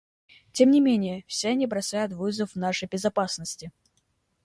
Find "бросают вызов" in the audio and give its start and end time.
1.67-2.55